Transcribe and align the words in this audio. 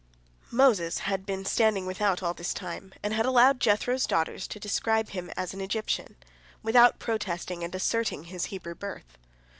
Moses 0.49 0.97
had 1.05 1.27
been 1.27 1.45
standing 1.45 1.85
without 1.85 2.23
all 2.23 2.33
this 2.33 2.55
time, 2.55 2.91
and 3.03 3.13
had 3.13 3.23
allowed 3.27 3.59
Jethro's 3.59 4.07
daughters 4.07 4.47
to 4.47 4.59
describe 4.59 5.09
him 5.09 5.29
as 5.37 5.53
an 5.53 5.61
Egyptian, 5.61 6.15
without 6.63 6.97
protesting 6.97 7.63
and 7.63 7.75
asserting 7.75 8.23
his 8.23 8.45
Hebrew 8.45 8.73
birth. 8.73 9.19